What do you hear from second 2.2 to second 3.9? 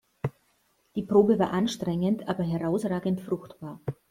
aber herausragend fruchtbar.